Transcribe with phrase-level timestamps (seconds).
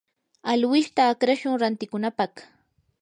[0.51, 2.33] alwishta akrashun rantikunapaq.